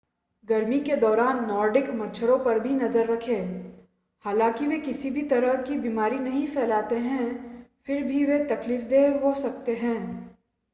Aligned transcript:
गर्मी 0.47 0.79
के 0.79 0.95
दौरान 0.95 1.45
नॉर्डिक 1.45 1.89
मच्छरों 1.89 2.37
पर 2.39 2.59
भी 2.59 2.69
नज़र 2.69 3.05
रखें 3.05 3.61
हालांकि 4.25 4.67
वे 4.67 4.77
किसी 4.79 5.09
भी 5.09 5.21
तरह 5.27 5.61
की 5.61 5.77
बीमारी 5.77 6.19
नहीं 6.19 6.47
फैलाते 6.47 6.97
हैं 6.99 7.29
फिर 7.85 8.03
भी 8.03 8.25
वे 8.25 8.43
तकलीफ़देह 8.45 9.19
हो 9.19 9.33
सकते 9.35 9.75
हैं 9.75 9.99